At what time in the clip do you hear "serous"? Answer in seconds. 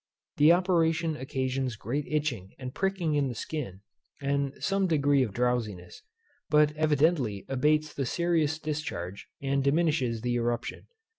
8.07-8.57